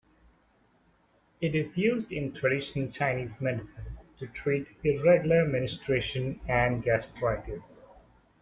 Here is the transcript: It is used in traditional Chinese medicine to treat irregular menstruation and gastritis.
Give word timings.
It 1.41 1.53
is 1.53 1.77
used 1.77 2.11
in 2.11 2.33
traditional 2.33 2.87
Chinese 2.89 3.39
medicine 3.39 3.99
to 4.17 4.25
treat 4.25 4.65
irregular 4.83 5.45
menstruation 5.45 6.39
and 6.47 6.81
gastritis. 6.81 7.87